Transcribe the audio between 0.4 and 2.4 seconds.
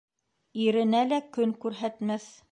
Иренә лә көн күрһәтмәҫ.